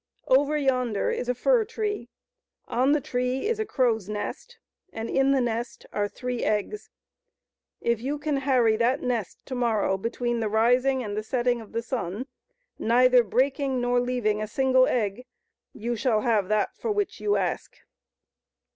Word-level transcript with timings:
Over 0.27 0.57
yonder 0.57 1.11
is 1.11 1.29
a 1.29 1.35
fir 1.35 1.63
tree; 1.63 2.09
on 2.67 2.91
the 2.93 3.01
tree 3.01 3.45
is 3.45 3.59
a 3.59 3.67
crow's 3.67 4.09
nest, 4.09 4.57
and 4.91 5.07
in 5.11 5.31
the 5.31 5.39
nest 5.41 5.85
are 5.93 6.07
three 6.07 6.43
eggs. 6.43 6.89
If 7.81 8.01
you 8.01 8.17
can 8.17 8.37
harry 8.37 8.75
that 8.77 9.03
nest 9.03 9.45
to 9.45 9.53
morrow 9.53 9.99
between 9.99 10.39
the 10.39 10.49
rising 10.49 11.03
and 11.03 11.15
the 11.15 11.21
setting 11.21 11.61
of 11.61 11.71
the 11.73 11.83
sun, 11.83 12.25
neither 12.79 13.23
breaking 13.23 13.79
nor 13.79 13.99
leaving 13.99 14.41
a 14.41 14.47
single 14.47 14.87
egg, 14.87 15.27
you 15.71 15.95
shall 15.95 16.21
have 16.21 16.47
that 16.47 16.75
for 16.75 16.91
which 16.91 17.19
you 17.19 17.35
ask." 17.35 17.77